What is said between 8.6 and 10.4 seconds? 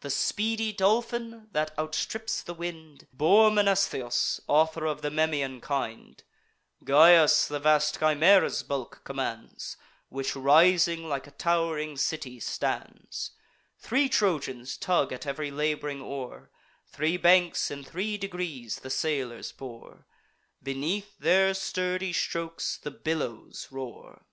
bulk commands, Which